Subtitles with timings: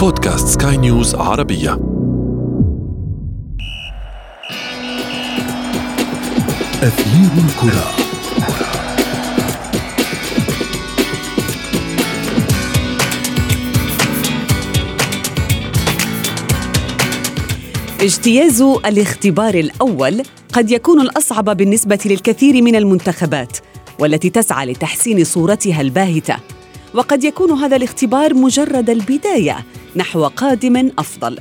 [0.00, 1.72] بودكاست سكاي نيوز عربية.
[6.82, 7.90] أثير الكرة.
[18.00, 20.22] اجتياز الاختبار الأول
[20.52, 23.58] قد يكون الأصعب بالنسبة للكثير من المنتخبات
[23.98, 26.59] والتي تسعى لتحسين صورتها الباهتة.
[26.94, 29.64] وقد يكون هذا الاختبار مجرد البداية
[29.96, 31.38] نحو قادم أفضل.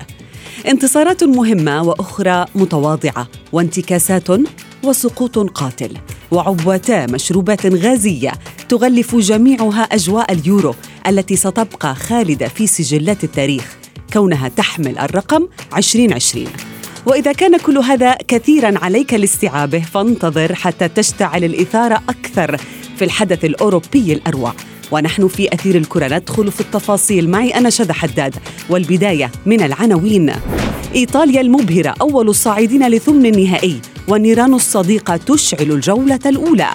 [0.67, 4.27] انتصارات مهمة وأخرى متواضعة وانتكاسات
[4.83, 5.97] وسقوط قاتل
[6.31, 8.31] وعبوتا مشروبات غازية
[8.69, 10.75] تغلف جميعها أجواء اليورو
[11.07, 13.77] التي ستبقى خالدة في سجلات التاريخ
[14.13, 16.47] كونها تحمل الرقم 2020
[17.05, 22.57] وإذا كان كل هذا كثيرا عليك لاستيعابه فانتظر حتى تشتعل الإثارة أكثر
[22.97, 24.53] في الحدث الأوروبي الأروع.
[24.91, 28.35] ونحن في أثير الكرة ندخل في التفاصيل معي أنا شذى حداد
[28.69, 30.33] والبداية من العناوين.
[30.95, 36.69] إيطاليا المبهرة أول الصاعدين لثمن النهائي والنيران الصديقة تشعل الجولة الأولى.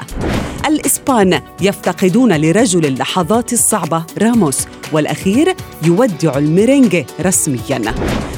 [0.67, 4.59] الإسبان يفتقدون لرجل اللحظات الصعبة راموس
[4.93, 7.95] والأخير يودع الميرينجي رسمياً.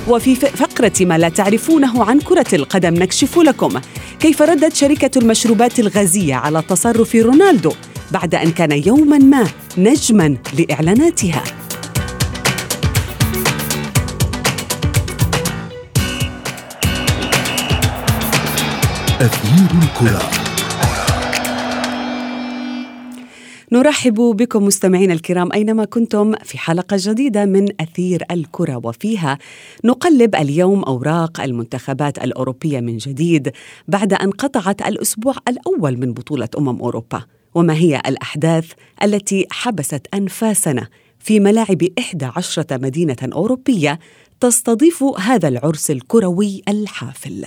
[0.09, 3.81] وفي فقرة ما لا تعرفونه عن كرة القدم نكشف لكم
[4.21, 7.73] كيف ردت شركة المشروبات الغازية على تصرف رونالدو.
[8.13, 9.47] بعد أن كان يوما ما
[9.79, 11.43] نجما لإعلاناتها.
[19.21, 20.31] أثير الكرة.
[23.73, 29.39] نرحب بكم مستمعينا الكرام أينما كنتم في حلقة جديدة من أثير الكرة وفيها
[29.85, 33.53] نقلب اليوم أوراق المنتخبات الأوروبية من جديد
[33.89, 37.36] بعد أن قطعت الأسبوع الأول من بطولة أمم أوروبا.
[37.57, 43.99] وما هي الأحداث التي حبست أنفاسنا في ملاعب 11 مدينة أوروبية
[44.41, 47.47] تستضيف هذا العرس الكروي الحافل.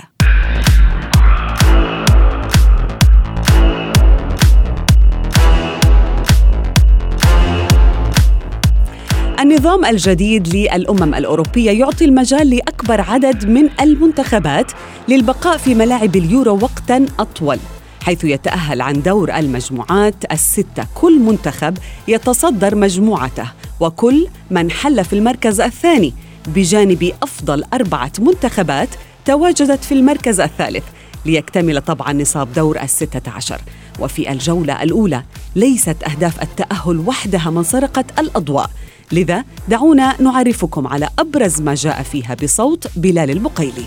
[9.40, 14.72] النظام الجديد للأمم الأوروبية يعطي المجال لأكبر عدد من المنتخبات
[15.10, 17.60] للبقاء في ملاعب اليورو وقتا أطول.
[18.04, 20.86] حيث يتأهل عن دور المجموعات الستة.
[20.96, 21.78] كل منتخب
[22.08, 26.14] يتصدر مجموعته وكل من حل في المركز الثاني.
[26.48, 28.90] بجانب أفضل أربعة منتخبات
[29.26, 30.84] تواجدت في المركز الثالث
[31.26, 33.62] ليكتمل طبعا نصاب دور الستة عشر.
[34.00, 35.24] وفي الجولة الأولى
[35.56, 38.70] ليست أهداف التأهل وحدها من سرقت الأضواء.
[39.12, 43.86] لذا دعونا نعرفكم على أبرز ما جاء فيها بصوت بلال البقيلي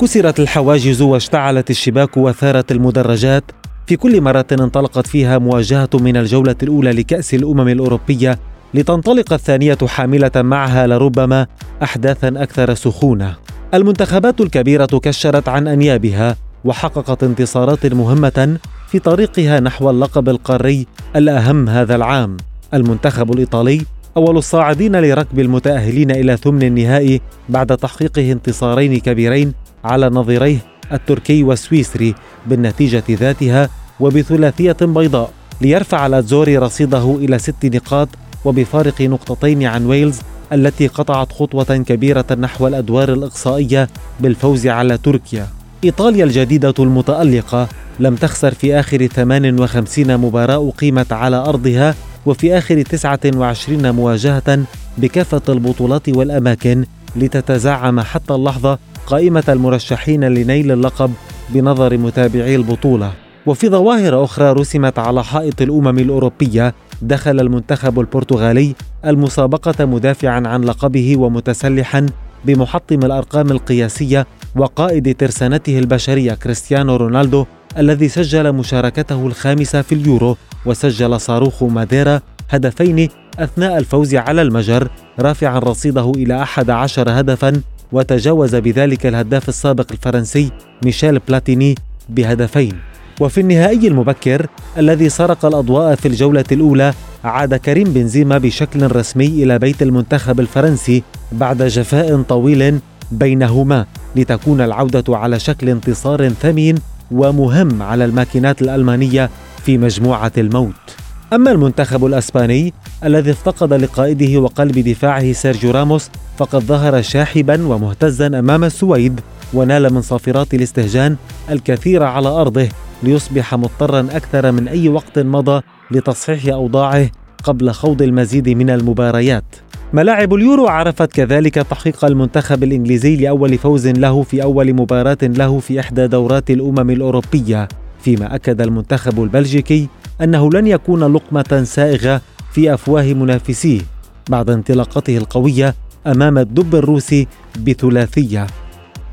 [0.00, 3.44] كسرت الحواجز واشتعلت الشباك وثارت المدرجات
[3.86, 8.38] في كل مرة انطلقت فيها مواجهة من الجولة الأولى لكأس الأمم الأوروبية
[8.74, 11.46] لتنطلق الثانية حاملة معها لربما
[11.82, 13.36] أحداثا أكثر سخونة.
[13.74, 20.86] المنتخبات الكبيرة كشرت عن أنيابها وحققت انتصارات مهمة في طريقها نحو اللقب القاري
[21.16, 22.36] الأهم هذا العام.
[22.74, 23.84] المنتخب الإيطالي
[24.16, 29.52] أول الصاعدين لركب المتأهلين إلى ثمن النهائي بعد تحقيقه انتصارين كبيرين
[29.84, 30.58] على نظيريه
[30.92, 32.14] التركي والسويسري
[32.46, 33.68] بالنتيجة ذاتها
[34.00, 38.08] وبثلاثية بيضاء ليرفع لاتزوري رصيده إلى ست نقاط
[38.44, 40.20] وبفارق نقطتين عن ويلز
[40.52, 43.88] التي قطعت خطوة كبيرة نحو الأدوار الإقصائية
[44.20, 45.46] بالفوز على تركيا.
[45.84, 47.68] إيطاليا الجديدة المتألقة
[48.00, 51.94] لم تخسر في آخر 58 مباراة أقيمت على أرضها
[52.26, 54.64] وفي آخر 29 مواجهة
[54.98, 56.84] بكافة البطولات والأماكن
[57.16, 61.10] لتتزعم حتى اللحظة قائمة المرشحين لنيل اللقب
[61.50, 63.12] بنظر متابعي البطولة.
[63.46, 68.74] وفي ظواهر أخرى رسمت على حائط الأمم الأوروبية دخل المنتخب البرتغالي
[69.06, 72.06] المسابقة مدافعا عن لقبه ومتسلحا
[72.44, 74.26] بمحطم الأرقام القياسية
[74.56, 77.44] وقائد ترسانته البشرية كريستيانو رونالدو
[77.78, 80.36] الذي سجل مشاركته الخامسة في اليورو
[80.66, 82.20] وسجل صاروخ ماديرا
[82.50, 83.08] هدفين
[83.38, 84.88] أثناء الفوز على المجر
[85.20, 87.60] رافعا رصيده إلى 11 هدفا
[87.92, 90.50] وتجاوز بذلك الهداف السابق الفرنسي
[90.84, 91.74] ميشيل بلاتيني
[92.08, 92.72] بهدفين.
[93.20, 94.46] وفي النهائي المبكر
[94.78, 96.94] الذي سرق الأضواء في الجولة الأولى
[97.24, 101.02] عاد كريم بنزيما بشكل رسمي إلى بيت المنتخب الفرنسي
[101.32, 102.78] بعد جفاء طويل
[103.12, 103.86] بينهما
[104.16, 106.74] لتكون العودة على شكل انتصار ثمين
[107.10, 109.30] ومهم على الماكينات الألمانية
[109.64, 111.01] في مجموعة الموت.
[111.32, 112.72] أما المنتخب الأسباني
[113.04, 119.20] الذي افتقد لقائده وقلب دفاعه سيرجيو راموس فقد ظهر شاحبا ومهتزا أمام السويد
[119.54, 121.16] ونال من صافرات الاستهجان
[121.50, 122.68] الكثير على أرضه
[123.02, 127.10] ليصبح مضطرا أكثر من أي وقت مضى لتصحيح أوضاعه
[127.44, 129.44] قبل خوض المزيد من المباريات.
[129.92, 135.80] ملاعب اليورو عرفت كذلك تحقيق المنتخب الإنجليزي لأول فوز له في أول مباراة له في
[135.80, 137.68] إحدى دورات الأمم الأوروبية
[138.00, 139.88] فيما أكد المنتخب البلجيكي
[140.22, 142.20] أنه لن يكون لقمة سائغة
[142.52, 143.80] في أفواه منافسيه
[144.28, 145.74] بعد انطلاقته القوية
[146.06, 147.26] أمام الدب الروسي
[147.66, 148.46] بثلاثية.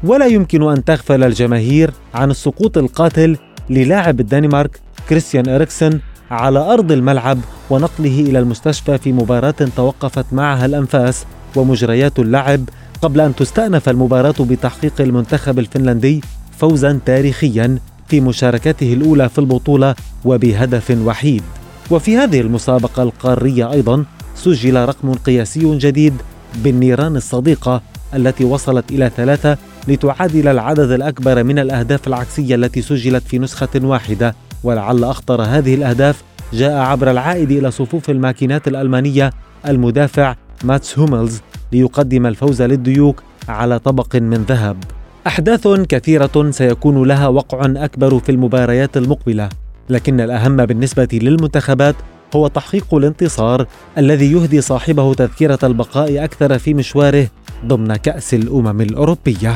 [0.03, 3.37] ولا يمكن أن تغفل الجماهير عن السقوط القاتل
[3.69, 4.79] للاعب الدنمارك
[5.09, 5.99] كريستيان إريكسن
[6.31, 7.39] على أرض الملعب
[7.69, 11.25] ونقله إلى المستشفى في مباراة توقفت معها الأنفاس
[11.55, 12.61] ومجريات اللعب
[13.01, 16.21] قبل أن تستأنف المباراة بتحقيق المنتخب الفنلندي
[16.57, 17.79] فوزا تاريخيا.
[18.09, 19.95] في مشاركته الأولى في البطولة
[20.25, 21.43] وبهدف وحيد.
[21.91, 26.13] وفي هذه المسابقة القارية أيضا سجل رقم قياسي جديد
[26.55, 27.81] بالنيران الصديقة
[28.15, 29.57] التي وصلت إلى ثلاثة
[29.87, 34.35] لتعادل العدد الأكبر من الأهداف العكسية التي سجلت في نسخة واحدة.
[34.63, 36.23] ولعل أخطر هذه الأهداف
[36.53, 39.33] جاء عبر العائد إلى صفوف الماكينات الألمانية
[39.67, 41.41] المدافع ماتس هوملز
[41.71, 44.77] ليقدم الفوز للديوك على طبق من ذهب.
[45.27, 49.49] أحداث كثيرة سيكون لها وقع أكبر في المباريات المقبلة
[49.89, 51.95] لكن الأهم بالنسبة للمنتخبات
[52.35, 53.65] هو تحقيق الانتصار
[53.97, 57.27] الذي يهدي صاحبه تذكرة البقاء أكثر في مشواره
[57.65, 59.55] ضمن كأس الأمم الأوروبية.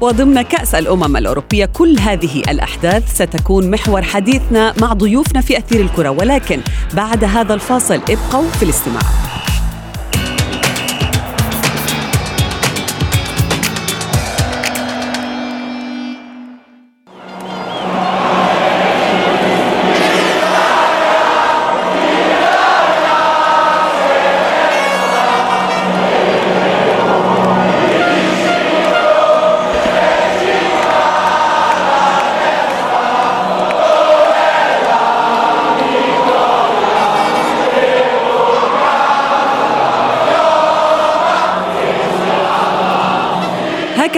[0.00, 6.10] وضمن كأس الأمم الأوروبية كل هذه الأحداث ستكون محور حديثنا مع ضيوفنا في أثير الكرة
[6.10, 6.60] ولكن
[6.94, 9.02] بعد هذا الفاصل ابقوا في الاستماع.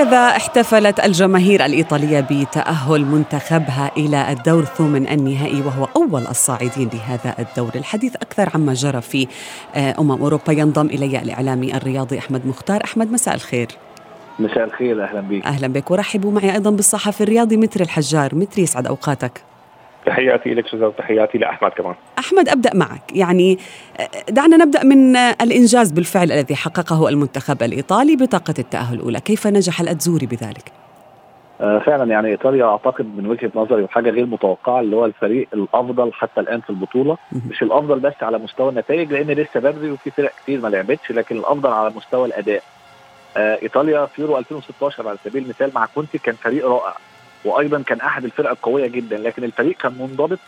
[0.08, 7.70] هكذا احتفلت الجماهير الإيطالية بتأهل منتخبها إلى الدور الثامن النهائي وهو أول الصاعدين لهذا الدور؟
[7.75, 9.28] الحديث أكثر عما جرى في
[9.75, 10.52] آه، أمم أوروبا.
[10.52, 12.84] ينضم إلي الإعلامي الرياضي أحمد مختار.
[12.84, 13.69] أحمد مساء الخير.
[14.38, 15.05] مساء الخير.
[15.05, 15.46] أهلا بك.
[15.46, 15.90] أهلا بك.
[15.90, 18.34] ورحبوا معي أيضا بالصحفي الرياضي متر الحجار.
[18.34, 19.48] متر يسعد أوقاتك.
[20.08, 21.94] تحياتي لك سوزان وتحياتي لأحمد كمان.
[22.19, 23.02] أحمد أبدأ معك.
[23.12, 23.58] يعني
[24.28, 29.20] دعنا نبدأ من الإنجاز بالفعل الذي حققه المنتخب الإيطالي بطاقة التأهل الأولى.
[29.20, 30.72] كيف نجح الأتزوري بذلك؟
[31.60, 36.12] آه فعلا يعني إيطاليا أعتقد من وجهة نظري وحاجة غير متوقعة اللي هو الفريق الأفضل
[36.12, 37.16] حتى الآن في البطولة.
[37.50, 41.37] مش الأفضل بس على مستوى النتائج لأن لسه بدري وفي فرق كتير ما لعبتش لكن
[41.37, 42.62] الأفضل على مستوى الأداء.
[43.37, 46.94] آه إيطاليا في يورو 2016 على سبيل المثال مع كونتي كان فريق رائع.
[47.44, 50.38] وأيضا كان احد الفرق القويه جدا لكن الفريق كان منضبط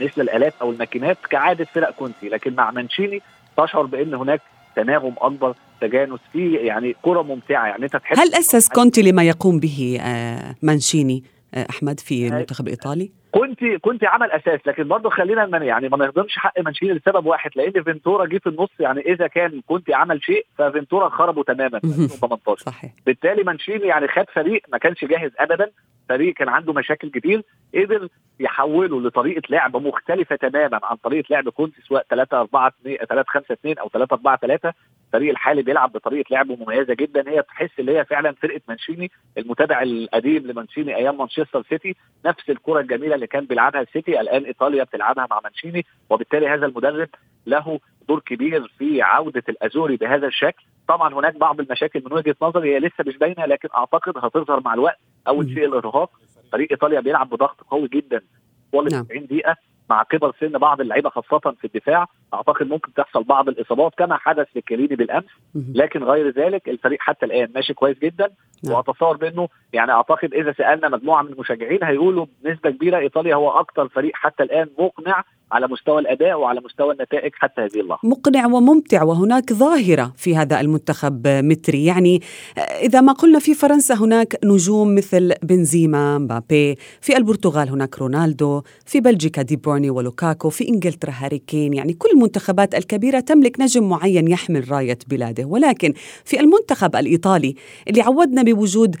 [0.00, 3.22] مثل الالات أو الماكينات كعاده فرق كونتي لكن مع مانشيني
[3.56, 4.40] تشعر بان هناك
[4.76, 7.66] تناغم اكبر تجانس في يعني كره ممتعه.
[7.66, 11.24] يعني انت تحس هل اسس كونتي لما يقوم به آه، مانشيني
[11.54, 15.96] آه، أحمد في المنتخب الايطالي؟ كونتي كونتي عمل أساس لكن برضه خلينا من يعني ما
[15.96, 20.24] نهضمش حق مانشيني لسبب واحد لأن فينتورا جه في النص يعني إذا كان كونتي عمل
[20.24, 22.92] شيء ففينتورا خربه تماما في 2018 صحيح.
[23.06, 25.70] بالتالي مانشيني يعني خد فريق ما كانش جاهز ابدا
[26.08, 27.42] فريق كان عنده مشاكل كتير
[27.74, 28.08] قدر
[28.40, 33.52] يحوله لطريقة لعب مختلفة تماما عن طريقة لعب كونتي سواء 3 4 2 3 5
[33.52, 34.72] 2 أو 3 4 3
[35.08, 37.30] الفريق الحالي بيلعب بطريقة لعب مميزة جدا.
[37.30, 41.96] هي تحس اللي هي فعلا فرقة مانشيني المتابع القديم لمانشيني أيام مانشستر سيتي.
[42.26, 47.08] نفس الكرة الجميلة اللي كان بيلعبها السيتي الآن إيطاليا بتلعبها مع مانشيني وبالتالي هذا المدرب
[47.46, 50.64] له دور كبير في عودة الأزوري بهذا الشكل.
[50.88, 54.74] طبعا هناك بعض المشاكل من وجهة نظري هي لسه مش باينة لكن أعتقد هتظهر مع
[54.74, 54.98] الوقت.
[55.28, 56.10] أول شيء الإرهاق
[56.52, 58.20] فريق إيطاليا بيلعب بضغط قوي جدا
[58.72, 59.04] طوال نعم.
[59.04, 59.56] 90 دقيقة
[59.90, 64.46] مع كبر سن بعض اللعيبة خاصة في الدفاع أعتقد ممكن تحصل بعض الإصابات كما حدث
[64.56, 65.24] لكيليني بالأمس.
[65.54, 68.30] لكن غير ذلك الفريق حتى الآن ماشي كويس جدا
[68.64, 68.74] نعم.
[68.74, 73.88] واتصور بانه يعني أعتقد إذا سألنا مجموعة من المشجعين هيقولوا بنسبة كبيرة إيطاليا هو أكثر
[73.88, 78.08] فريق حتى الآن مقنع على مستوى الأداء وعلى مستوى النتائج حتى هذه اللحظة.
[78.08, 81.84] مقنع وممتع وهناك ظاهرة في هذا المنتخب متري.
[81.84, 82.22] يعني
[82.82, 89.00] إذا ما قلنا في فرنسا هناك نجوم مثل بنزيما مبابي في البرتغال هناك رونالدو في
[89.00, 91.74] بلجيكا دي بورني ولوكاكو في إنجلترا هاري كين.
[91.74, 95.44] يعني كل المنتخبات الكبيرة تملك نجم معين يحمل راية بلاده.
[95.44, 97.54] ولكن في المنتخب الإيطالي
[97.88, 98.96] اللي عودنا بوجود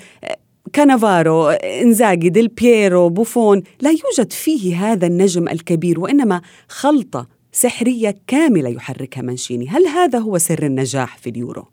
[0.72, 8.68] كانافارو إنزاجي ديل بييرو بوفون لا يوجد فيه هذا النجم الكبير وإنما خلطة سحرية كاملة
[8.68, 9.68] يحركها مانشيني.
[9.68, 11.64] هل هذا هو سر النجاح في اليورو؟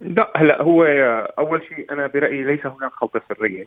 [0.00, 0.84] لا هلا هو
[1.38, 3.64] أول شيء أنا برأيي ليس هناك خلطة سرية.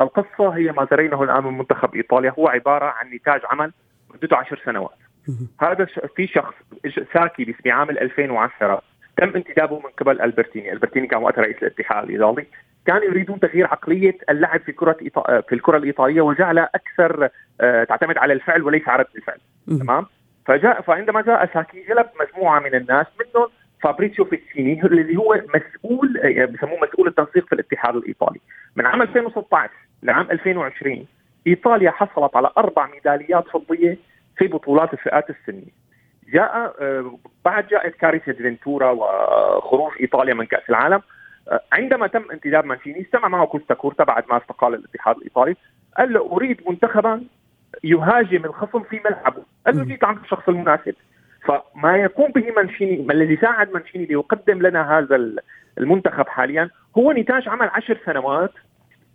[0.00, 2.34] القصة هي ما ترينه الآن من منتخب إيطاليا.
[2.38, 3.72] هو عبارة عن نتاج عمل
[4.14, 4.98] مدته عشر سنوات.
[5.60, 6.54] هذا في شخص
[7.14, 8.82] ساكي بعام 2010
[9.16, 12.46] تم انتدابه من قبل البرتيني، البرتيني كان وقتها رئيس الاتحاد الإيطالي،
[12.86, 14.96] كانوا يريدون تغيير عقلية اللعب في كرة
[15.48, 17.28] في الكرة الإيطالية وجعلها أكثر
[17.60, 19.38] آه، تعتمد على الفعل وليس على رد الفعل
[19.80, 20.06] تمام؟
[20.46, 23.48] فجاء فعندما جاء ساكي جلب مجموعة من الناس منهم
[23.82, 28.40] فابريتشيو فيتشيني اللي هو مسؤول آه، بسموه مسؤول التنسيق في الاتحاد الإيطالي.
[28.76, 29.70] من عام 2016
[30.02, 31.06] لعام 2020
[31.46, 33.98] إيطاليا حصلت على أربع ميداليات فضية
[34.36, 35.80] في بطولات الفئات السنية.
[36.32, 41.02] جاء آه، بعد جاءت كارثه فينتورا وخروج إيطاليا من كأس العالم.
[41.48, 45.56] آه، عندما تم انتداب مانشيني اجتمع معه كوستا كورتا بعد ما استقال الاتحاد الإيطالي
[45.98, 47.24] قال له أريد منتخبا
[47.84, 50.94] يهاجم الخصم في ملعبه قال له جيت عند الشخص المناسب.
[51.44, 55.30] فما يقوم به مانشيني ما الذي ساعد مانشيني ليقدم لنا هذا
[55.78, 58.52] المنتخب حاليا هو نتاج عمل عشر سنوات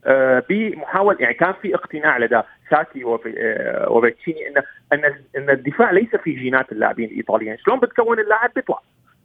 [0.06, 3.04] آه، بمحاوله يعني كان في اقتناع لدى ساكي
[3.88, 8.82] وفيتشيني ان ان إن الدفاع ليس في جينات اللاعبين الإيطاليين، شلون بتكون اللاعب بيطلع؟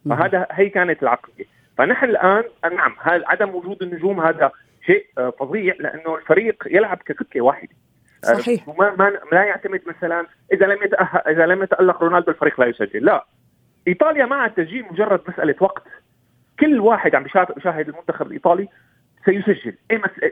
[0.09, 1.45] فهذا هي كانت العقليه،
[1.77, 4.51] فنحن الآن نعم عدم وجود النجوم هذا
[4.85, 7.75] شيء آه، فظيع لأنه الفريق يلعب ككتله واحدة.
[8.23, 8.69] آه، صحيح.
[8.69, 13.05] وما ما لا يعتمد مثلا إذا لم يتأهل إذا لم يتألق رونالدو الفريق لا يسجل.
[13.05, 13.25] لا.
[13.87, 15.83] إيطاليا مع التسجيل مجرد مسألة وقت.
[16.59, 18.67] كل واحد عم بيشاهد المنتخب الإيطالي.
[19.25, 19.75] سيسجل.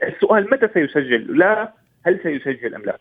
[0.04, 1.74] السؤال متى سيسجل؟ لا
[2.06, 2.98] هل سيسجل أم لا؟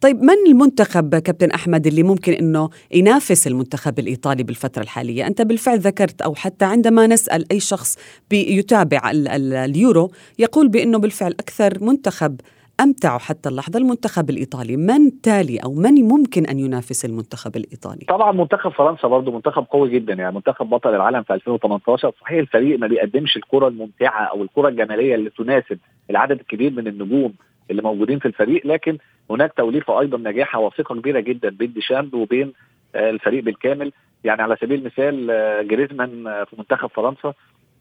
[0.00, 5.78] طيب من المنتخب كابتن أحمد اللي ممكن إنه ينافس المنتخب الإيطالي بالفترة الحالية؟ أنت بالفعل
[5.78, 7.98] ذكرت أو حتى عندما نسأل أي شخص
[8.30, 12.40] بيتابع اليورو يقول بأنه بالفعل أكثر منتخب
[12.80, 13.78] أمتع حتى اللحظة.
[13.78, 19.32] المنتخب الإيطالي، من تالي أو من ممكن أن ينافس المنتخب الإيطالي؟ طبعا منتخب فرنسا برضه
[19.32, 24.24] منتخب قوي جدا يعني منتخب بطل العالم في 2018 صحيح الفريق ما بيقدمش الكرة الممتعة
[24.24, 25.78] أو الكرة الجمالية اللي تناسب
[26.10, 27.34] العدد الكبير من النجوم
[27.70, 28.98] اللي موجودين في الفريق لكن
[29.30, 32.52] هناك توليفة أيضا ناجحة وثقة كبيرة جدا بين ديشامب وبين
[32.94, 33.92] آه، الفريق بالكامل.
[34.24, 37.34] يعني على سبيل المثال آه، جريزمان آه، في منتخب فرنسا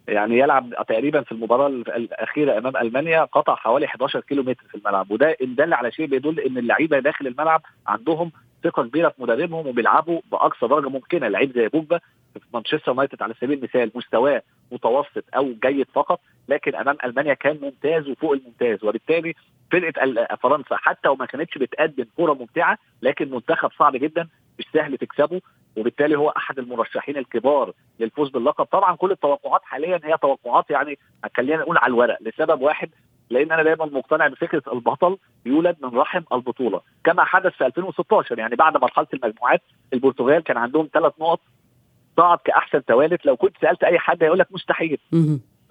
[0.08, 5.12] يعني يلعب تقريبا في المباراة الأخيرة أمام ألمانيا قطع حوالي 11 كيلو متر في الملعب.
[5.12, 8.32] وده إن دل على شيء بيدل إن اللعيبة داخل الملعب عندهم
[8.64, 11.28] ثقة كبيرة في مدربهم وبيلعبوا بأقصى درجة ممكنة.
[11.28, 12.00] لعيب زي بوجبا
[12.34, 16.20] في مانشستر يونايتد على سبيل المثال مستواه متوسط أو جيد فقط
[16.50, 18.84] لكن أمام ألمانيا كان ممتاز وفوق الممتاز.
[18.84, 19.34] وبالتالي
[19.72, 24.28] فرقة فرنسا حتى وما كانتش بتقدم كره ممتعة لكن منتخب صعب جدا
[24.60, 25.42] مش سهل تكسبه.
[25.77, 28.65] وبالتالي هو أحد المرشحين الكبار للفوز باللقب.
[28.65, 30.98] طبعا كل التوقعات حاليا هي توقعات يعني
[31.38, 32.89] خلينا نقول على الورق لسبب واحد
[33.29, 36.82] لأن أنا دايما مقتنع بفكرة البطل يولد من رحم البطولة.
[37.03, 39.62] كما حدث في 2016 يعني بعد مرحلة المجموعات
[39.94, 41.39] البرتغال كان عندهم ثلاث نقط
[42.17, 45.00] صعد كأحسن توالت لو كنت سألت أي حد هيقول لك مستحيل.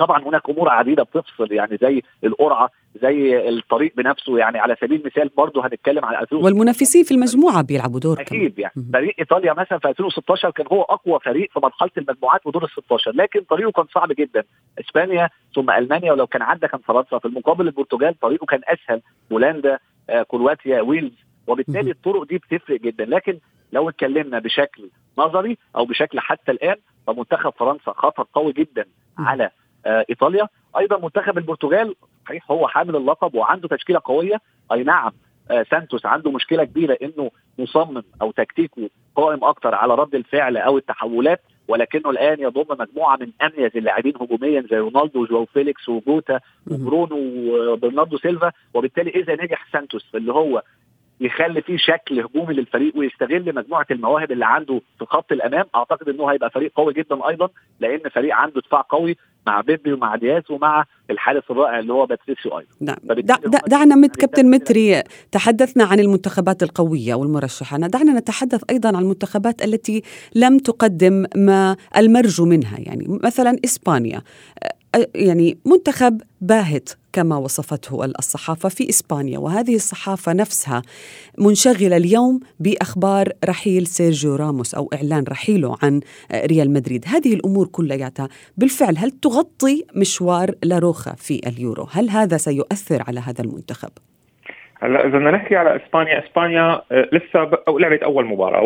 [0.04, 2.70] طبعا هناك أمور عديدة بتفصل يعني زي القرعة
[3.02, 8.00] زي الطريق بنفسه يعني على سبيل المثال برضه هنتكلم على 2016 والمنافسين في المجموعة بيلعبوا
[8.00, 8.72] دور أكيد يعني.
[8.92, 13.12] فريق إيطاليا مثلا في 2016 كان هو أقوى فريق في مرحلة المجموعات ودور ال 16
[13.14, 14.44] لكن طريقه كان صعب جدا.
[14.80, 17.18] إسبانيا ثم ألمانيا ولو كان عدى كان فرنسا.
[17.18, 19.02] في المقابل البرتغال طريقه كان أسهل.
[19.32, 19.78] هولندا
[20.10, 21.14] آه، كرواتيا ويلز.
[21.46, 23.04] وبالتالي الطرق دي بتفرق جدا.
[23.04, 23.38] لكن
[23.72, 28.84] لو اتكلمنا بشكل نظري أو بشكل حتى الآن فمنتخب فرنسا خطر قوي جدا
[29.18, 29.50] على
[29.86, 30.48] إيطاليا.
[30.78, 31.94] أيضا منتخب البرتغال
[32.26, 34.40] صحيح هو حامل اللقب وعنده تشكيلة قوية.
[34.72, 35.12] أي نعم
[35.50, 40.78] آه، سانتوس عنده مشكلة كبيرة إنه مصمم أو تكتيكه قائم أكتر على رد الفعل أو
[40.78, 47.16] التحولات ولكنه الآن يضم مجموعة من أميز اللاعبين هجوميا زي رونالدو وجواو فيليكس وجوتا وبرونو
[47.72, 48.52] وبرناردو سيلفا.
[48.74, 50.62] وبالتالي إذا نجح سانتوس اللي هو
[51.20, 55.64] يخلي فيه شكل هجومي للفريق ويستغل مجموعة المواهب اللي عنده في خط الأمام.
[55.74, 57.48] أعتقد إنه هيبقى فريق قوي جدا أيضا
[57.80, 59.16] لأن فريق عنده دفاع قوي
[59.46, 62.70] مع بيبي ومع دياز ومع الحارس الرائع اللي هو باتريسيو أيضا.
[62.80, 62.96] نعم.
[63.66, 65.02] دعنا مت كابتن متري
[65.32, 67.78] تحدثنا عن المنتخبات القوية والمرشحة.
[67.78, 70.02] دعنا نتحدث أيضا عن المنتخبات التي
[70.34, 74.22] لم تقدم ما المرجو منها يعني مثلا إسبانيا.
[75.14, 80.82] يعني منتخب باهت كما وصفته الصحافة في إسبانيا وهذه الصحافة نفسها
[81.38, 86.00] منشغلة اليوم بأخبار رحيل سيرجيو راموس أو إعلان رحيله عن
[86.34, 93.02] ريال مدريد هذه الأمور كلياتها بالفعل هل تغطي مشوار لاروخا في اليورو هل هذا سيؤثر
[93.08, 93.90] على هذا المنتخب؟
[94.82, 98.62] هلا إذا بدنا نحكي على إسبانيا، إسبانيا آه، لسه لعبت أول مباراة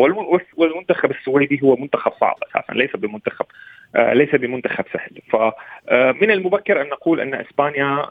[0.57, 3.45] والمنتخب السويدي هو منتخب صعب أساسا ليس بمنتخب
[3.95, 5.21] ليس بمنتخب سهل.
[5.29, 8.05] فمن آه، المبكر أن نقول أن إسبانيا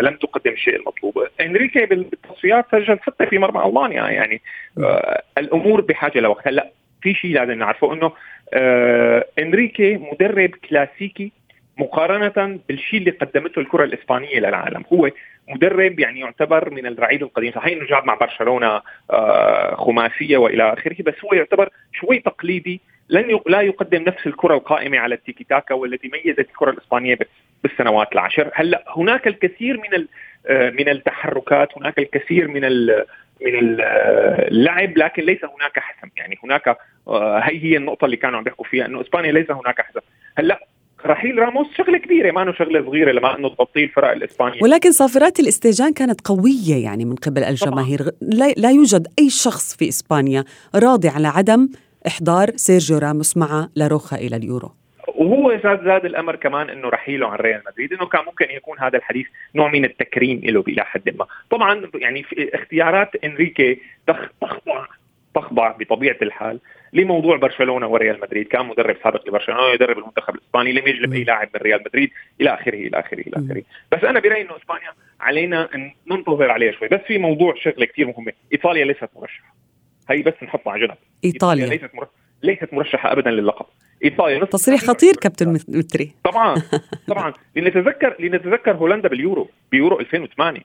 [0.00, 4.42] لم تقدم الشيء المطلوب إنريكي بالتصفيات سجل حتى في مرمى ألمانيا يعني
[5.38, 6.70] الأمور بحاجة لوقت هلا
[7.02, 8.12] في شيء لازم نعرفه إنه
[9.38, 11.32] إنريكي مدرب كلاسيكي
[11.78, 14.84] مقارنة بالشيء اللي قدمته الكرة الإسبانية للعالم.
[14.92, 15.10] هو
[15.48, 17.52] مدرب يعني يعتبر من الرعيل القديم.
[17.52, 23.40] صحيح إنه جاب مع برشلونة آه، خماسية وإلى آخره بس هو يعتبر شوي تقليدي لن
[23.46, 27.18] لا يقدم نفس الكرة القائمة على التيكي تاكا والتي ميزت الكرة الإسبانية
[27.62, 28.50] بالسنوات العشر.
[28.54, 30.06] هلأ هناك الكثير من
[30.46, 32.86] آه، من التحركات هناك الكثير من
[33.46, 33.54] من
[34.50, 36.08] اللعب لكن ليس هناك حسم.
[36.16, 36.76] يعني هناك
[37.08, 40.00] آه، هي هي النقطة اللي كانوا عم بيحكوا فيها إنه إسبانيا ليس هناك حسم.
[40.38, 40.66] هلأ
[41.06, 44.62] رحيل راموس شغلة كبيرة ما إنه شغلة صغيرة لما إنه تبطيل الفرق الإسبانية.
[44.62, 48.00] ولكن صافرات الاستهجان كانت قوية يعني من قبل الجماهير.
[48.20, 50.44] لا, لا يوجد أي شخص في إسبانيا
[50.74, 51.68] راضي على عدم
[52.06, 54.72] إحضار سيرجيو راموس مع لاروخا إلى اليورو.
[55.08, 58.98] وهو زاد زاد الأمر كمان إنه رحيله عن ريال مدريد إنه كان ممكن يكون هذا
[58.98, 64.86] الحديث نوع من التكريم له إلى حد ما، طبعا يعني في اختيارات إنريكي تخضع
[65.34, 66.60] تخضع بطبيعة الحال
[66.92, 71.48] لموضوع برشلونة وريال مدريد، كان مدرب سابق لبرشلونة يدرب المنتخب الإسباني لم يجلب أي لاعب
[71.54, 75.68] من ريال مدريد إلى آخره إلى آخره إلى آخره، بس أنا برأيي إنه إسبانيا علينا
[75.74, 79.54] ان ننتظر عليها شوي، بس في موضوع شغلة كثير مهمة، إيطاليا ليست مرشحة.
[80.10, 80.96] هي بس نحطها على جنب.
[81.24, 82.08] إيطاليا, إيطاليا ليست
[82.42, 83.66] ليست مرشحة ابدا للقب.
[84.04, 86.12] إيطاليا تصريح خطير كابتن متري.
[86.24, 86.62] طبعا
[87.08, 87.32] طبعا.
[87.56, 90.60] لنتذكر لنتذكر هولندا باليورو بيورو 2008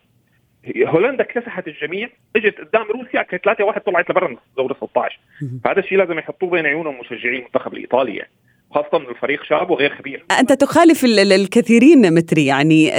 [0.77, 5.19] هولندا اكتسحت الجميع اجت قدام روسيا كانت 3 1 طلعت لبرا دور 16
[5.63, 8.29] فهذا الشيء لازم يحطوه بين عيونهم مشجعي المنتخب الايطالي يعني.
[8.71, 12.91] خاصة انه الفريق شاب وغير خبير أنت تخالف الكثيرين متري يعني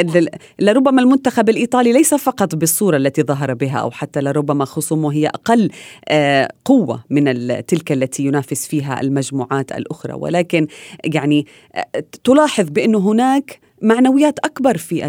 [0.59, 5.71] لربما المنتخب الإيطالي ليس فقط بالصورة التي ظهر بها أو حتى لربما خصومه هي أقل
[6.09, 7.25] آه، قوة من
[7.67, 10.13] تلك التي ينافس فيها المجموعات الأخرى.
[10.13, 10.67] ولكن
[11.05, 15.07] يعني آه، تلاحظ بأنه هناك معنويات أكبر في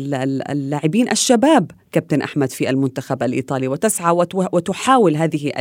[0.51, 3.67] اللاعبين الشباب كابتن أحمد في المنتخب الإيطالي.
[3.67, 4.11] وتسعى
[4.53, 5.51] وتحاول هذه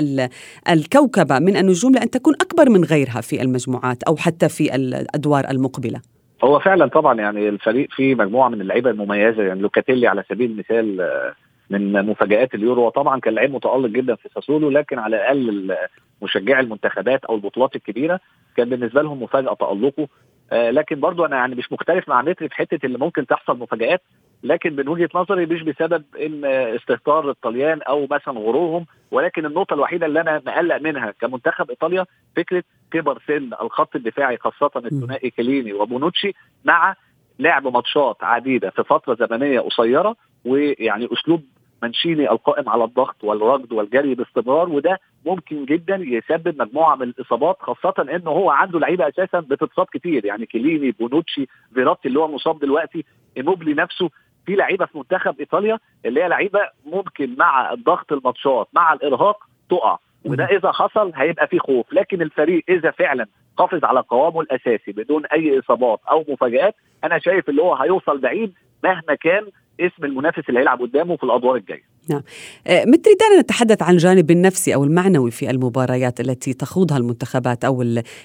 [0.68, 6.00] الكوكبة من النجوم لأن تكون أكبر من غيرها في المجموعات أو حتى في الأدوار المقبلة.
[6.44, 11.00] هو فعلا طبعا يعني الفريق فيه مجموعة من اللعيبة المميزة يعني لوكاتيلي على سبيل المثال
[11.00, 11.34] آه،
[11.70, 12.86] من مفاجآت اليورو.
[12.86, 15.76] وطبعا كان لعيب متألق جدا في ساسولو لكن على الأقل
[16.22, 18.20] مشجعي المنتخبات أو البطولات الكبيرة
[18.56, 20.08] كان بالنسبة لهم مفاجأة تألقه.
[20.52, 24.02] لكن برضو أنا يعني مش مختلف مع متر في حتة اللي ممكن تحصل مفاجآت
[24.42, 30.06] لكن من وجهة نظري مش بسبب إن استهتار الطليان أو مثلا غرورهم ولكن النقطة الوحيدة
[30.06, 36.34] اللي أنا مقلق منها كمنتخب إيطاليا فكرة كبر سن الخط الدفاعي خاصة الثنائي كيليني وبونوتشي
[36.64, 36.94] مع
[37.38, 41.44] لعب ماتشات عديدة في فترة زمنية قصيرة ويعني أسلوب
[41.82, 47.94] مانشيني القائم على الضغط والركض والجري باستمرار وده ممكن جدا يسبب مجموعة من الإصابات خاصة
[48.02, 53.04] انه هو عنده لعيبة أساسا بتتصاب كتير يعني كيليني بونوتشي فيراتي اللي هو مصاب دلوقتي
[53.36, 54.10] إيموبلي نفسه.
[54.46, 59.98] في لعيبة في منتخب إيطاليا اللي هي لعيبة ممكن مع الضغط الماتشات مع الإرهاق تقع.
[60.24, 61.92] وده إذا حصل هيبقى في خوف.
[61.92, 63.26] لكن الفريق إذا فعلا
[63.58, 68.54] حافظ على قوامه الأساسي بدون أي إصابات أو مفاجآت أنا شايف اللي هو هيوصل بعيد
[68.84, 69.46] مهما كان
[69.80, 71.82] اسم المنافس اللي هيلعب قدامه في الأدوار الجاية.
[72.10, 72.22] نعم.
[72.66, 77.82] آه، دعنا نتحدث عن الجانب النفسي أو المعنوي في المباريات التي تخوضها المنتخبات أو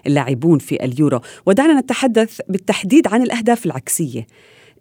[0.07, 4.27] اللاعبون في اليورو، ودعنا نتحدث بالتحديد عن الأهداف العكسية.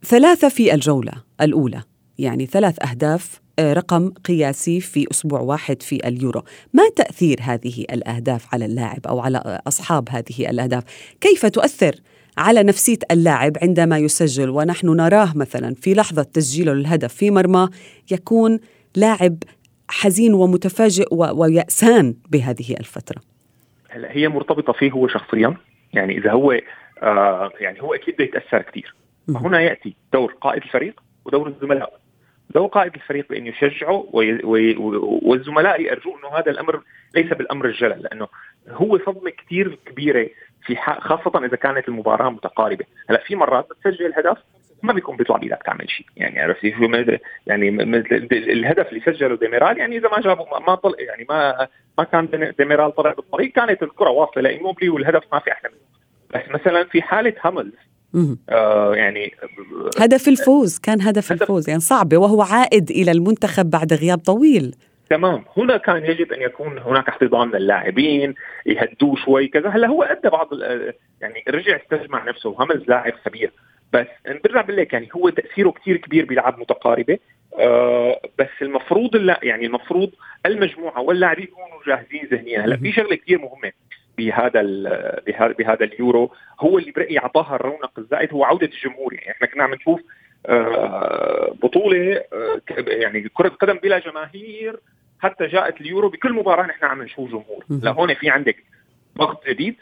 [0.05, 1.83] ثلاثة في الجولة الأولى،
[2.19, 8.55] يعني ثلاث أهداف آه، رقم قياسي في أسبوع واحد في اليورو، ما تأثير هذه الأهداف
[8.55, 10.83] على اللاعب أو على أصحاب هذه الأهداف؟
[11.21, 11.95] كيف تؤثر
[12.38, 17.68] على نفسية اللاعب عندما يسجل ونحن نراه مثلا في لحظة تسجيله للهدف في مرماه
[18.11, 18.61] يكون
[18.97, 19.37] لاعب
[19.88, 23.23] حزين ومتفاجئ ويأسان بهذه الفترة.
[23.88, 25.57] هلا هي مرتبطة فيه هو شخصيا.
[25.92, 26.61] يعني إذا هو
[27.03, 28.95] آه يعني هو أكيد بده يتأثر كثير
[29.35, 32.01] فهنا يأتي دور قائد الفريق ودور الزملاء.
[32.55, 34.07] دور قائد الفريق بأن يشجعه
[35.23, 36.83] والزملاء يرجوا أنه هذا الأمر
[37.14, 38.29] ليس بالأمر الجلل لأنه
[38.68, 40.29] هو صدمة كثير كبيرة
[40.66, 42.85] في خاصة إذا كانت المباراة متقاربة.
[43.11, 44.38] هلأ في مرات بتسجل الهدف
[44.83, 46.07] ما بيكون بيطلع بإيدك تعمل شيء.
[46.16, 46.83] يعني عرفتي؟ شو
[47.46, 47.68] يعني
[48.33, 52.94] الهدف اللي سجله ديميرال يعني إذا ما جابوا ما طلع يعني ما ما كان ديميرال
[52.94, 55.81] طلع بالطريق كانت الكرة واصلة لايموبلي والهدف ما في أحلى منه.
[56.35, 57.72] بس مثلا في حالة هملز
[58.48, 59.35] آه يعني
[59.98, 64.75] هدف الفوز كان هدف, هدف الفوز يعني صعبة وهو عائد إلى المنتخب بعد غياب طويل.
[65.12, 65.44] تمام.
[65.57, 68.35] هنا كان يجب أن يكون هناك احتضان من اللاعبين
[68.66, 69.68] يهدوه شوي كذا.
[69.68, 70.48] هلا هو أدى بعض
[71.20, 73.53] يعني رجع استجمع نفسه همز لاعب خبير.
[73.92, 74.07] بس
[74.44, 77.18] برجع بقول لك يعني هو تأثيره كثير كبير بلعب متقاربة.
[77.59, 80.11] آه بس المفروض لا يعني المفروض
[80.46, 82.61] المجموعة واللاعبين يكونوا جاهزين ذهنيا.
[82.61, 83.72] هلا في شغلة كثير مهمة
[84.18, 84.62] بهذا
[85.27, 86.33] بهذا بهذا اليورو.
[86.61, 89.14] هو اللي برأيي أعطاها الرونق الزائد هو عودة الجمهور.
[89.14, 90.01] يعني إحنا كنا عم نشوف
[90.46, 94.81] آه بطولة آه يعني كرة قدم بلا جماهير
[95.23, 97.65] حتى جاءت اليورو بكل مباراة نحن عم نشوف جمهور.
[97.71, 98.57] لهون في عندك
[99.19, 99.77] ضغط جديد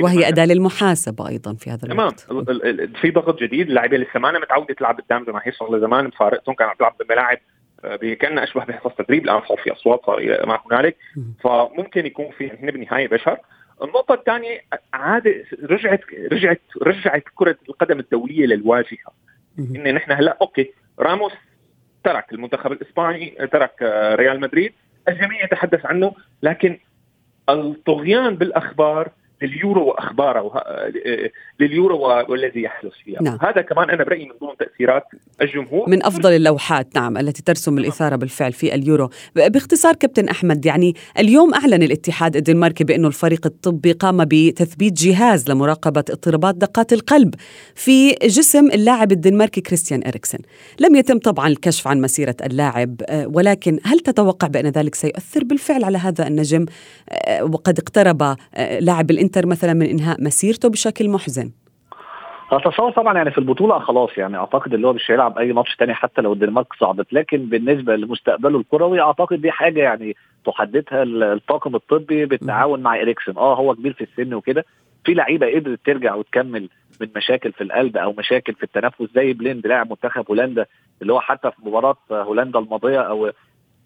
[0.00, 1.98] وهي أداة للمحاسبة أيضا في هذا تمام.
[2.00, 2.26] الوقت.
[2.30, 3.68] ال- ال- ال- في ضغط جديد.
[3.68, 7.38] اللعيبه لسه ما متعودة تلعب قدام جماهير صار زمان مفارقتهم كانت عم تلعب بملاعب
[7.84, 9.24] آه، كان أشبه بحصص تدريب.
[9.24, 10.96] الآن صار في أصوات صار ما هنالك.
[11.16, 11.34] مم.
[11.44, 13.38] فممكن يكون في إحنا بالنهاية بشر.
[13.82, 14.60] النقطة الثانية
[14.92, 16.00] عادة رجعت
[16.32, 19.12] رجعت رجعت كرة القدم الدولية للواجهة.
[19.58, 21.32] إن نحن هلأ okay راموس
[22.04, 24.72] ترك المنتخب الإسباني ترك آه، ريال مدريد.
[25.08, 26.12] الجميع يتحدث عنه
[26.42, 26.78] لكن
[27.48, 29.08] الطغيان بالأخبار
[29.44, 30.62] لليورو وأخباره وه-
[31.60, 33.22] لليورو والذي يحدث فيها.
[33.22, 33.38] نعم.
[33.42, 35.02] هذا كمان أنا برأيي من ضمن تأثيرات
[35.42, 35.88] الجمهور.
[35.90, 39.10] من أفضل اللوحات نعم التي ترسم الإثارة بالفعل في اليورو.
[39.36, 46.04] باختصار كابتن أحمد يعني اليوم أعلن الاتحاد الدنماركي بانه الفريق الطبي قام بتثبيت جهاز لمراقبة
[46.10, 47.34] اضطرابات دقات القلب
[47.74, 50.38] في جسم اللاعب الدنماركي كريستيان إريكسن.
[50.80, 55.84] لم يتم طبعا الكشف عن مسيرة اللاعب آه، ولكن هل تتوقع بأن ذلك سيؤثر بالفعل
[55.84, 56.66] على هذا النجم؟
[57.08, 61.50] آه، وقد اقترب آه، لاعب الإنتر مثلا من إنهاء مسيرته بشكل محزن؟
[62.52, 65.94] أتصور طبعا يعني في البطولة خلاص يعني أعتقد اللي هو مش هيلعب أي ماتش تاني
[65.94, 67.12] حتى لو الدنمارك صعدت.
[67.12, 70.16] لكن بالنسبة لمستقبله الكروي أعتقد دي حاجة يعني
[70.46, 74.64] تحددها ال- الطاقم الطبي بالتعاون مع اريكسن آه هو كبير في السن وكده.
[75.04, 76.68] في لعيبة قدرت ترجع وتكمل
[77.00, 80.66] من مشاكل في القلب أو مشاكل في التنفس زي بليند لاعب منتخب هولندا
[81.02, 83.30] اللي هو حتى في مباراة هولندا الماضية أو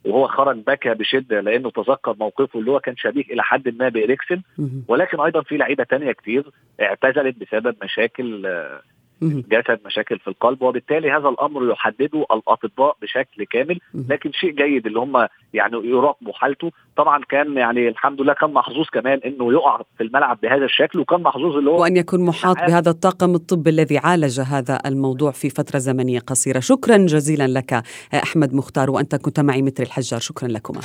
[0.04, 4.42] وهو خرج بكى بشدة لأنه تذكر موقفه اللي هو كان شبيه إلى حد ما بإريكسن
[4.58, 4.84] مهم.
[4.88, 8.82] ولكن أيضا في لعيبة تانية كتير اعتزلت بسبب مشاكل آه،.
[9.22, 13.80] جسد مشاكل في القلب وبالتالي هذا الأمر يحدده الأطباء بشكل كامل.
[13.94, 16.70] لكن شيء جيد اللي هم يعني يراقبوا حالته.
[16.96, 21.22] طبعا كان يعني الحمد لله كان محظوظ كمان إنه يقع في الملعب بهذا الشكل وكان
[21.22, 22.56] محظوظ اللي هو وأن يكون محاط.
[22.56, 26.60] بهذا الطاقم الطبي الذي عالج هذا الموضوع في فترة زمنية قصيرة.
[26.60, 27.82] شكرا جزيلا لك
[28.14, 30.20] أحمد مختار وأنت كنت معي متر الحجار.
[30.20, 30.80] شكرا لكما.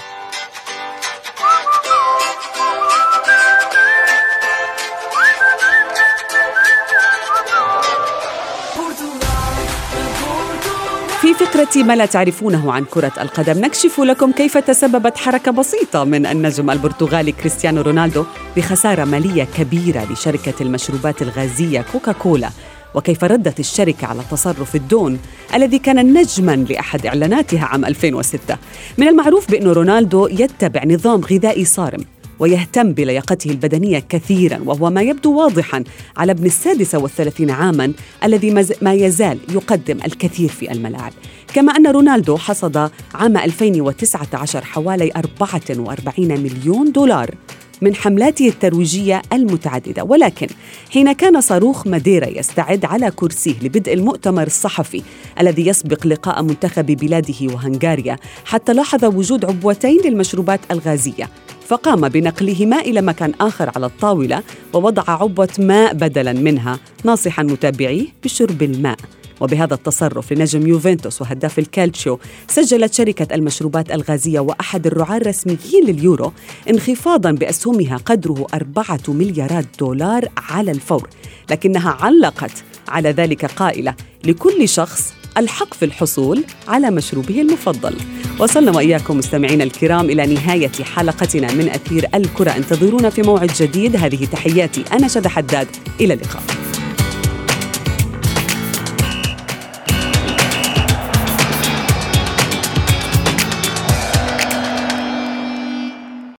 [11.34, 13.60] في فقرة ما لا تعرفونه عن كرة القدم.
[13.66, 18.26] نكشف لكم كيف تسببت حركة بسيطة من النجم البرتغالي كريستيانو رونالدو
[18.58, 22.50] بخسارة مالية كبيرة لشركة المشروبات الغازية كوكاكولا.
[22.96, 25.20] وكيف ردت الشركة على تصرف الدون
[25.54, 28.58] الذي كان نجما لأحد إعلاناتها عام 2006
[28.98, 32.06] من المعروف بأن رونالدو يتبع نظام غذائي صارم.
[32.40, 35.84] ويهتم بلياقته البدنية كثيرا وهو ما يبدو واضحا
[36.18, 37.94] على ابن السادسة والثلاثين عاما
[38.24, 41.14] الذي ما يزال يقدم الكثير في الملاعب.
[41.54, 47.36] كما أن رونالدو حصد عام 2019 حوالي 44 مليون دولار
[47.82, 50.04] من حملاته الترويجية المتعددة.
[50.04, 50.48] ولكن
[50.90, 55.02] حين كان صاروخ ماديرا يستعد على كرسيه لبدء المؤتمر الصحفي
[55.40, 61.30] الذي يسبق لقاء منتخب بلاده وهنغاريا حتى لاحظ وجود عبوتين للمشروبات الغازية.
[61.74, 68.64] فقام بنقلهما إلى مكان آخر على الطاولة ووضع عبوة ماء بدلا منها ناصحا متابعيه بشرب
[68.64, 68.98] الماء.
[69.42, 76.34] وبهذا التصرف لنجم يوفنتوس وهداف الكالتشيو سجلت شركة المشروبات الغازية وأحد الرعاة الرسميين لليورو
[76.70, 81.10] انخفاضا بأسهمها قدره أربعة مليارات دولار على الفور
[81.52, 87.96] لكنها علقت على ذلك قائلة لكل شخص الحق في الحصول على مشروبه المفضل.
[88.40, 92.52] وصلنا وإياكم مستمعينا الكرام إلى نهاية حلقتنا من أثير الكرة.
[92.52, 93.96] انتظرونا في موعد جديد.
[93.96, 94.84] هذه تحياتي.
[94.94, 95.68] أنا شد حداد.
[96.02, 96.44] إلى اللقاء.